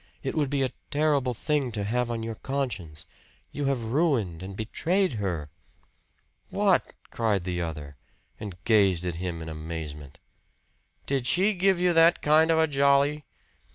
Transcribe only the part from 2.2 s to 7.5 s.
your conscience. You have ruined and betrayed her." "WHAT!" cried